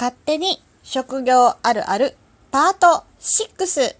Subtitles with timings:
[0.00, 2.16] 勝手に職業あるある
[2.52, 3.96] パート6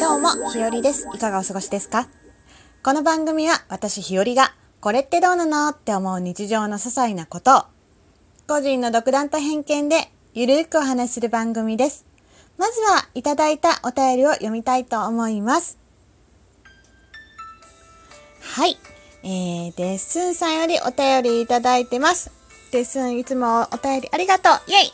[0.00, 1.06] どうも、ひよりです。
[1.14, 2.08] いかがお過ごしですか？
[2.82, 7.64] この番組は私ひよりがこれってどうなのって思う日常の些細なことを
[8.48, 12.06] 個人の独断と偏見でゆるくお話しする番組です。
[12.56, 15.76] まずはいただいたお便りを読みたいと思います。
[18.40, 18.78] はい。
[19.28, 22.30] えー、デッスンさんよりお便りいただいてます。
[22.70, 24.92] デッスンいつもお便りありがとうイェイ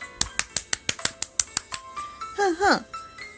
[2.35, 2.85] ふんふん。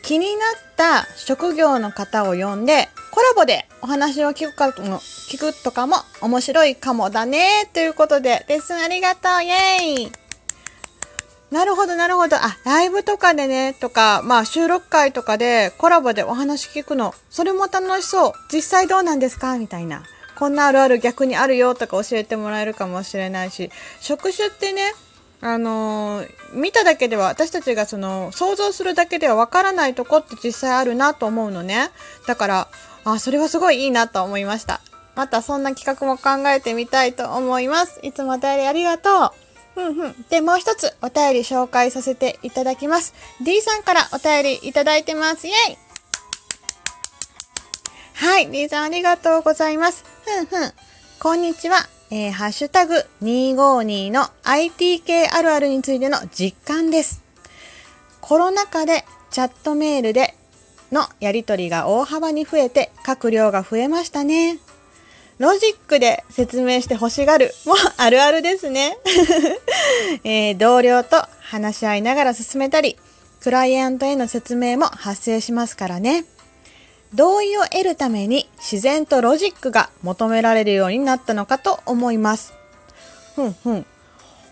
[0.03, 0.39] 気になっ
[0.77, 7.69] た職業の方を呼んで、コラボでお話を聞くかも、聞くとかも面白いかもだね。
[7.73, 10.11] ということで、デッスンありがとうイェイ
[11.51, 12.37] なるほど、なるほど。
[12.37, 18.33] あ、ライブとかでね、とか、まあ収録会とかでコラボでお話聞くの、それも楽しそう。
[18.49, 19.57] 実際どうなんですか？
[19.57, 20.05] みたいな。
[20.37, 24.93] こんなあるある逆にあるよとか教えてもらえるかもしれないし、職種ってね、
[25.41, 31.91] あのー見ただけでは、私たちがその、想像するだけではわからないとこって実際あるなと思うのね。
[32.27, 32.67] だから、
[33.03, 34.79] あ、それはすごいいいなと思いました。
[35.15, 37.99] またそんな企画も考えてみたいと思います。
[38.03, 39.33] いつもお便りありがと
[39.75, 39.81] う。
[39.81, 40.25] うんうん。
[40.29, 43.13] で、もう一つお便り紹介させていただきます。
[43.43, 45.47] D さんからお便りいただいてます。
[45.47, 45.77] イェイ
[48.15, 50.05] はい、D さんありがとうございます。
[50.23, 50.71] ふんふん。
[51.19, 51.79] こんにちは。
[52.09, 57.21] えー、ハッシュタグ252の IT 系あるあるについての実感です。
[58.21, 60.33] コロナ禍でチャットメールで
[60.93, 64.59] のやり取りが大幅に増えて書く量が増えましたね。
[65.37, 68.97] ロジックで説明して欲しがるもあるあるですね、
[70.23, 72.97] えー同僚と話し合いながら進めたり、
[73.41, 76.23] クライアントへの説明も発生しますからね。
[77.15, 82.53] 同意を得るために自然とロジックが求められるようになったのかと思います。
[83.35, 83.85] ふんふん。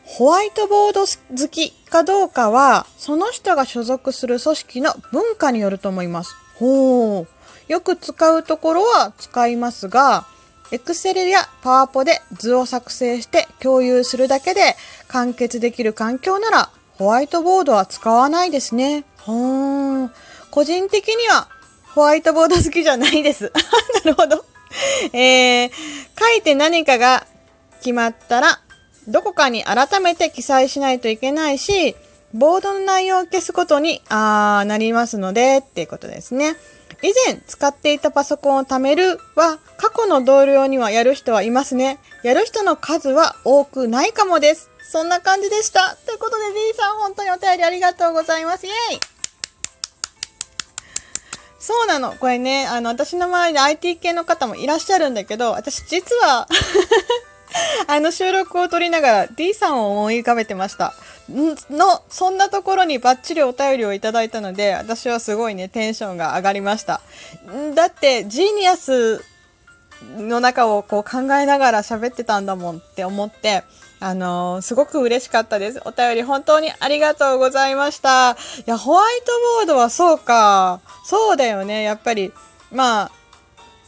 [0.06, 6.36] ホワイトボード好きかどうかは、その人が所属する組織の文化によると思います。
[6.56, 7.72] ほう。
[7.72, 10.26] よく使うところは使いますが、
[10.72, 14.76] Excel や PowerPo で図を作成して共有するだけで
[15.08, 19.06] 完結できる環境なら、ホワイトボードは使わないですね。
[19.20, 20.12] ほーん。
[20.52, 21.48] 個人的には
[21.96, 23.52] ホワイトボード好きじゃないです。
[24.06, 24.44] なるほど。
[25.14, 25.72] えー、
[26.20, 27.26] 書いて何かが
[27.80, 28.60] 決まったら、
[29.08, 31.96] どこかに改めて記載しないといけないし、
[32.34, 36.56] ボードの内容を消すことに、あ、なりますので、っていうことですね。
[37.04, 42.00] 以前使っていたパソコンを貯めるは、過去の同僚にはやる人はいますね。
[42.24, 44.70] やる人の数は多くないかもです。
[44.90, 45.96] そんな感じでした。
[46.06, 48.66] ということで D さん本当にお便りありがとうございます。
[48.66, 49.13] イェイ
[51.64, 52.12] そうなの。
[52.12, 56.46] これね、あの、私の周りで IT 系の方もいらっしゃるんだけど、私実は、
[57.88, 60.94] あの収録を撮りながら D さんを思い浮かべてました。
[61.32, 67.00] んの、そんなところにバッチリお便りをいただいたので、私はすごいね、テンションが上がりました。
[67.50, 69.24] んだって、ジーニアス
[70.18, 73.64] の中をこう考えながら喋ってたんだもんって思って、
[74.04, 75.82] あのーすごく嬉しかったです。
[75.86, 78.32] お便り本当にありがとうございました。
[78.32, 80.82] いや、ホワイトボードはそうか。
[81.06, 81.84] そうだよね。
[81.84, 82.34] やっぱり、
[82.70, 83.12] まあ、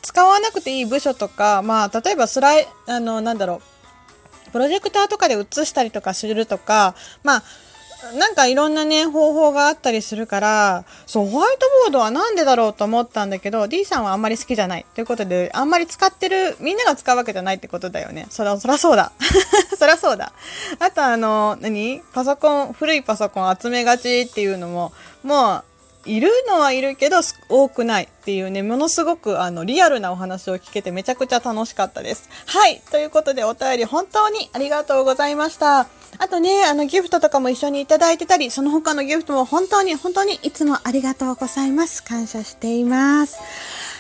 [0.02, 3.62] 使わなくていい部署とか、まあ、例えばスライ、あの、なんだろ
[4.48, 7.44] う、プロジェクターとかで映したりとかするとか、まあ、
[8.14, 14.86] なんかいろんなね、方法があったりするから、そう、ホワイトボードはなんでだろうと思ったんだけど、D さんはあんまり好きじゃない。
[14.94, 18.28] ということで、あんまり使ってる、みんなが使うわけじゃないってことだよね。
[18.30, 19.12] そら、そらそうだ。
[19.78, 20.34] そらそうだ。
[20.80, 22.02] あとあの、何？
[22.14, 24.92] パソコン、古いパソコン集めがちっていうのも、
[25.24, 25.64] もう、
[26.06, 27.18] いるのはいるけど
[27.50, 32.30] 多くないっていうね、ものすごくあのリアルなお話を聞けてめちゃくちゃ楽しかったです。
[32.46, 32.82] はい。
[32.92, 35.88] ということでお便り本当にありがとうございました。
[36.18, 42.04] あとね、あのギフトとかも一緒にいただいてたり、その他のギフトも本当に本当にいつもありがとうございます。
[42.04, 43.38] 感謝しています。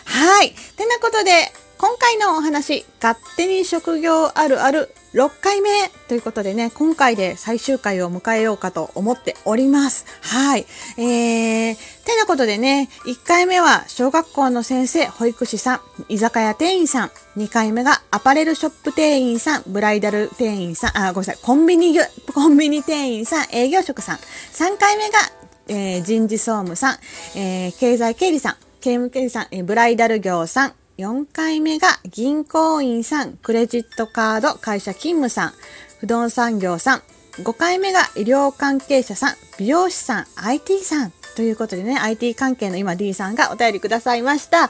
[0.05, 0.51] はい。
[0.77, 1.44] てなことで、
[1.77, 5.69] 今回のお話、勝手に職業あるある6回目
[6.07, 10.05] ということでね、今回で最終回を迎えようかと思っております。
[10.21, 10.65] はい。
[10.97, 21.97] えー、てなことでね、1回目は小学校の先生、保育士さん、居酒屋店員さん、2回目がアパレルショップ店員さん、ブライダル店員さん、あ、ごめんなさい、コンビニ、
[22.33, 25.19] コンビニ店員さん、営業職さん、3回目が、
[25.67, 26.97] えー人事総務さん、
[27.35, 35.53] えー経済経理さん、経務経理さん、えーブライダル業さん、4回目が銀行員さん、クレジットカード会社勤務さん、
[35.99, 37.01] 不動産業さん、
[37.43, 44.67] 5回目が医療関係者さん、美容師さん、IT さん、ということでね、IT 関係の今 D さんがお便りくださいました。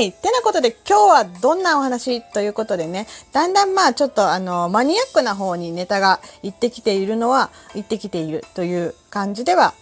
[0.00, 0.10] い。
[0.10, 2.20] てなことで今日はどんなお話？
[2.32, 9.72] ということでね、だんだんまあちょっとあの、マニアックな方にネタが行ってきているのは、行ってきているという感じでは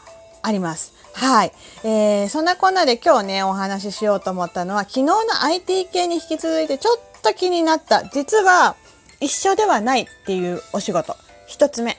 [0.49, 0.95] あります。
[1.13, 1.53] はい。
[1.85, 8.75] えー、そんなこんなで今日ね、お話ししようと思ったのは、昨日の IT 系に引き続いてちょっと気になった、実は
[9.21, 11.17] 一緒ではないっていうお仕事。
[11.47, 11.99] 一つ目。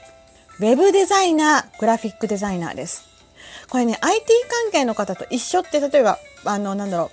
[0.60, 3.08] ウェブデザイナー、グラフィックデザイナーです。
[3.70, 4.26] これね、IT
[4.64, 7.12] 関係の方と一緒って、例えば、あの、なんだろ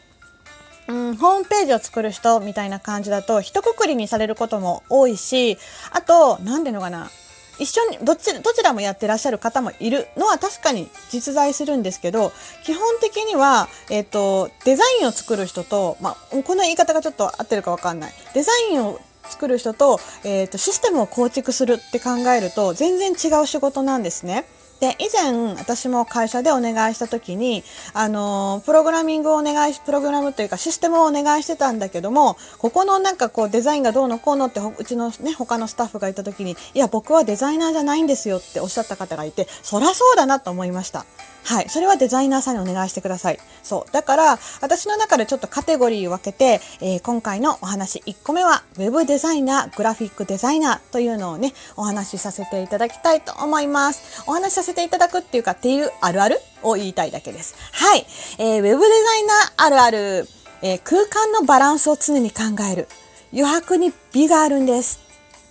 [0.88, 5.59] う、うん、ホームページを作る人みたいな感じだと、一括りにされることも多いし、
[5.91, 7.11] あと、なんていうのかな、
[7.58, 12.32] 一緒にどちどちらもやってらっしゃる方もいるのは確かに実在するんですけど
[12.64, 24.44] 基本的には、えーと、デザインを作る人と、まあ、この言い方がちょっと合ってるか分かんないデザインを作る人と,、えーとシステムを構築するって考えると全然違う仕事なんですね。
[24.81, 27.64] で、以前私も会社でお願いした時に、
[27.94, 41.06] あの、プログラミングをお願いし、プログラムというかシステムをお願いしてたんだけども、ここのなんかこうデザインがどうのこうのってうちのね、他のスタッフがいた時に、いや、僕はデザイナーじゃないんですよっておっしゃった方がいて、そらそうだなと思いました。
[41.46, 41.69] はい。
[41.69, 43.38] それはデザイナーさんにお願いしてください。
[43.62, 43.93] そう。
[43.93, 54.25] だから、私の中でちょっとカテゴリーを分けて、えー、今回のお話1個目は、ウェブデザイナー、グラフィックデザイナーというのをね、お話しさせていただきたいと思います。
[54.26, 57.54] お話しさせていただくっていうか、っていうあるあるを言いたいだけです。
[57.70, 58.04] はい。
[58.38, 60.28] えー、ウェブデザイナーあるある、
[60.62, 62.88] えー、空間のバランスを常に考える。
[63.32, 65.06] 余白に美があるんです。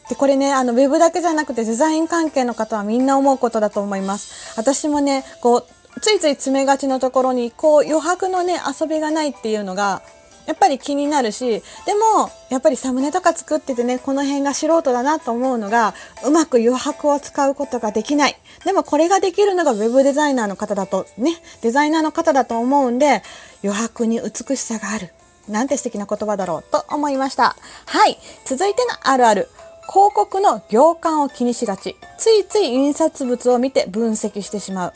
[0.10, 4.58] で、これね、あの、ウェブだけじゃなくてデザイン関係の方はみんな思うことだと思います。
[4.58, 5.66] 私もね、こう、
[6.02, 10.02] ついつい詰めがちのところにこう余白のね遊びがないっていうのが
[10.46, 15.94] やっぱり気になるしでもやっぱりサムネとか作っててねこの辺が素人だなと思うのが
[16.26, 18.38] うまく余白を使うことができない。
[18.64, 23.24] でもこれができるのがウェブデザイナーの方だとねデザイナーの方だと思うんで
[23.64, 25.12] 余白に美しさがある。
[25.48, 27.56] なんて素敵な言葉だろうと思いました。
[27.86, 28.18] はい。
[28.46, 29.48] 続いてのあるある。
[29.88, 31.96] 広告の行間を気にしがち。
[32.18, 34.94] ついつい印刷物を見て分析してしまう。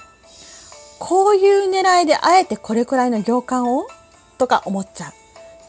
[1.00, 3.88] こういう狙いであえてこれくらいの行間を？
[4.38, 5.12] とか思っちゃう。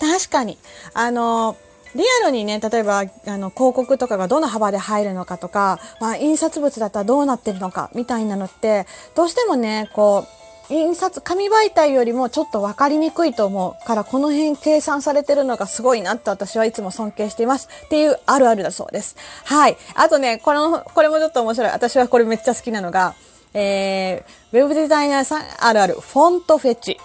[0.01, 0.59] 確かに。
[0.95, 1.57] あの、
[1.95, 3.05] リアルにね、例えば、あ
[3.37, 8.87] の、広告とかがどの幅で入るのかとか、まあ、印刷物だったらどうなってるのか、みたいなのって、
[9.17, 10.25] どうしてもね、こ
[10.71, 17.69] う、印刷、紙媒体よりもちょっと分かりにくいと思うから、この辺計算されてるのがすごいなって私はいつも尊敬しています。
[17.87, 19.17] っていうあるあるだそうです。
[19.45, 19.77] はい。
[19.97, 21.71] あとね、この、これもちょっと面白い。
[21.73, 23.17] 私はこれめっちゃ好きなのが、
[23.55, 26.99] えー、ウェブデザイナーさんあるある、フォントフェチ。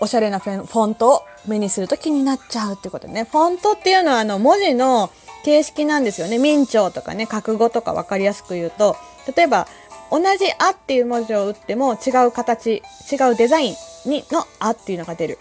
[0.00, 3.24] おしゃれなフォントを目にすると気になっちゃうってことね。
[3.24, 5.10] フォントっていうのはあの文字の
[5.44, 6.38] 形式なんですよね。
[6.38, 8.96] 明朝とかね、覚悟とか分かりやすく言うと、
[9.36, 9.68] 例えば、
[10.10, 13.74] 同じあっていう文字を打っても違う形、違うデザイン
[14.06, 15.38] にのあっていうのが出る。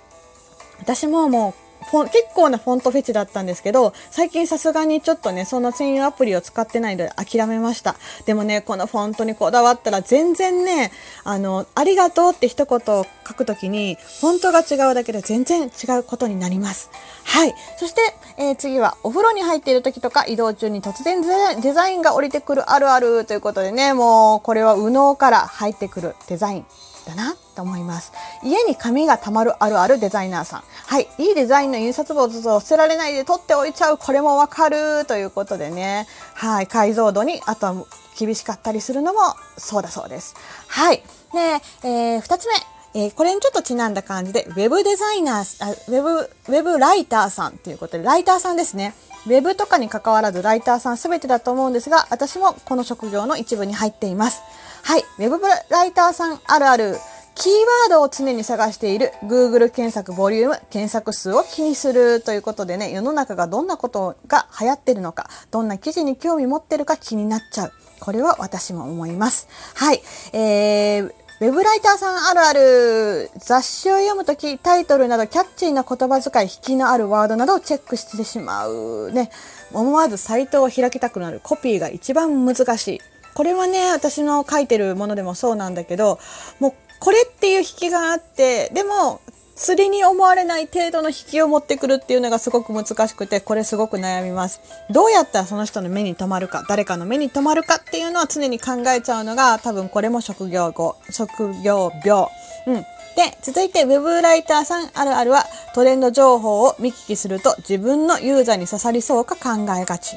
[0.79, 7.95] 私ももう結構なフォントフェチだったんですけど、最近さすがにちょっとね、その専用アプリを使ってないので諦めました。
[8.25, 10.91] でもね、このフォントにこだわったら全然ね、
[11.23, 16.89] あの、ありがとうって一言書くときに、フォントが違うだけで全然違うことになります。
[17.23, 17.55] はい。
[17.77, 18.01] そして、
[18.37, 21.21] えー、次は、お風呂に入っている時とか移動中に突然
[21.61, 26.65] デザインが降りてくるあるあるということでね、もう、これは右脳から入ってくるデザイン
[27.05, 28.11] だなと思います。
[28.43, 30.63] 家に紙が溜まるあるあるデザイナーさん。
[30.87, 31.07] はい。
[31.17, 33.97] いいデザインの印刷物を捨てられないで取っておいちゃう。
[33.97, 35.05] これもわかる。
[35.05, 36.07] ということでね。
[36.33, 36.67] はい。
[36.67, 37.85] 解像度に、あとは
[38.17, 39.19] 厳しかったりするのも
[39.57, 40.35] そうだそうです。
[40.67, 41.03] はい。
[41.33, 42.53] で、えー、二つ目。
[42.95, 48.93] えー、これにちょっとちなんだ感じで、ウェブデザイナー、ウェブ、ウェブライターさんということで、ライターさんですね。
[49.25, 54.43] ウェブとかに関わらずライターさん全てだと思うんですが、私もこの職業の一部に入っています。
[54.83, 55.03] はい。
[55.19, 56.97] ウェブライターさんあるある。
[57.35, 67.71] キーワードを常に探している Google 検索ボリューム、検索数を気にするということでね、世の中がどんなことが流行ってるのか、どんな記事に興味持ってるか気になっちゃう。
[67.99, 69.47] これは私も思います。
[69.73, 70.01] はい。
[70.33, 79.11] えー、ウェブライターさんあるある雑誌を読むときタイトルなどキャッチーな言葉遣い、引きのあるワードなどをチェックしてしまう。
[79.11, 79.31] ね。
[79.71, 83.01] 思わずサイトを開きたくなるコピーが一番難しい。
[83.33, 86.19] これはね、私の書いてるものでもそうなんだけど、
[86.59, 86.73] もう
[87.03, 89.19] これっていう引きがあってでも
[89.55, 94.61] 釣りに思われない程度の引きを持ってくるっていうのがすごく難しくてこれすごく悩みます。
[94.89, 102.27] どうやったらその人の目に留まるか誰かの目に留まるかっていうのは常に考えちゃうのが多分これも職業語職業病。
[102.67, 102.85] うん。
[103.15, 110.15] で続いて web ライターさんあるあるはトレンド情報を見聞きすると自分のユーザーに刺さりそうか考えがち。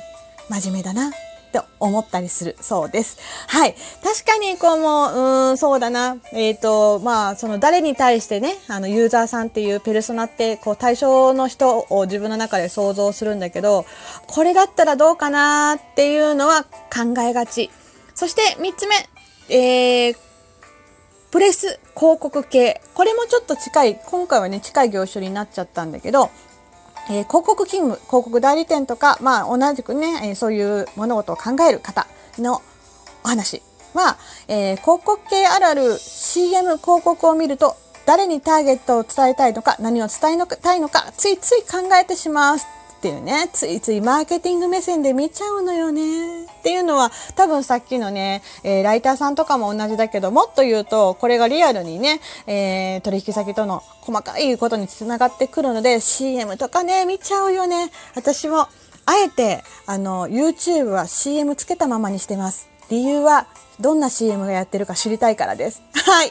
[0.49, 1.11] 真面目だな。
[1.47, 3.19] って思ったりするそうです。
[3.49, 3.75] はい。
[4.03, 6.17] 確かに、こうもう、うん、そうだな。
[6.33, 13.87] えっ、と、まあ、その誰に対してね、あの、ユーザーさんっていうペルソナって、こう、対象の人を自分の中で想像するんだけど、
[14.27, 17.71] これだったらどうかなっていうのは考えがち。
[18.15, 18.97] そして、三つ目、
[19.49, 20.17] えー、
[21.31, 22.81] プレス広告系。
[22.95, 26.31] これもちょっと近い、今回はね、近い業種になっちゃったんだけど、
[27.09, 32.07] えー広告勤務、広告代理店とか、まあ同じくね、えーそういう物事を考える方
[32.39, 32.63] の
[33.25, 33.63] お話
[33.95, 34.17] は、
[34.49, 42.57] えー広告系あるある CM 広告を見ると、誰にターゲットを伝えたいのか、何を伝えたいのか、ついつい考えてしまう
[42.97, 46.45] っていうね、ついついマーケティング目線で見ちゃうのよね。
[46.45, 57.91] っていうのは、多分さっきのね、えーライターさんとかも同じだけど、もっと言うと、これがリアルにね、えー取引先との細かいことにつながってくるので、CM とかね、見ちゃうよね。
[58.15, 58.69] 私も、あ
[59.25, 62.69] えて、あの、YouTube は CM つけたままにしてます。
[62.89, 63.47] 理由は、
[63.79, 65.83] どんな CM がやってるか知りたいからです。
[65.93, 66.31] はい。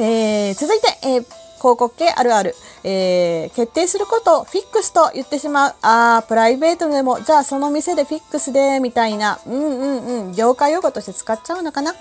[0.00, 1.26] えー続いて、えー
[1.58, 2.54] 広告系あるある。
[2.84, 5.74] えー決定することをフィックスと言ってしまう。
[5.82, 9.38] ああ、プライベートでも、じゃあその店でフィックスで、みたいな。
[9.46, 10.32] うんうんうん。
[10.32, 11.94] 業界用語として使っちゃうのかな。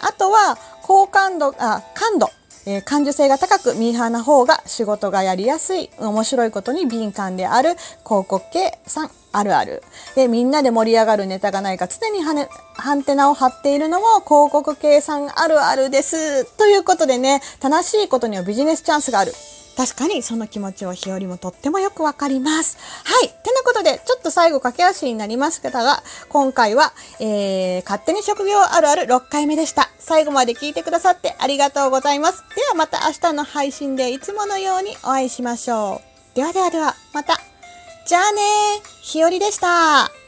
[0.00, 2.30] あとは、好感度、あ、感度。
[2.66, 7.70] えー感受性が高くミーハーな方が仕事がやりやすい、面白いことに敏感である
[8.04, 9.82] 広告系さんあるある。
[10.14, 16.44] で、みんなで盛り上がるネタがないか常にはね、ハンテナを張っているのも広告系さんあるあるです。
[16.56, 19.32] ということでね、正しいことにはビジネスチャンスがある。
[19.76, 22.76] 確かにその気持ちは日和もとってもよくわかります。
[23.04, 23.28] はい。
[23.28, 29.88] てなことで、ちょっと最後駆け足になりましたが、今回は、えー、勝手に職業あるある6回目でした。
[30.02, 32.44] 最後まで聞いてくださってありがとうございます。
[32.54, 36.02] ではまた明日の配信でいつものようにお会いしましょ
[36.34, 36.36] う。
[36.36, 37.38] ではではでは、また。
[38.06, 40.21] じゃあねー、ひよりでした。